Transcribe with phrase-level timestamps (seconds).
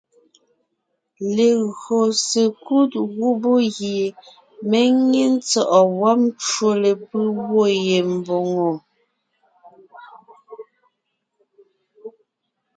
[1.35, 4.03] Legÿo sekúd gubé gie
[4.69, 8.69] mé nyé ntsɔ̂ʼɔ wɔ́b ncwò lepʉ́ gwɔ̂ ye mbòŋo,